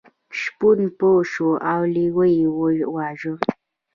[0.39, 2.45] شپون پوه شو او لیوه یې
[2.87, 3.33] وواژه.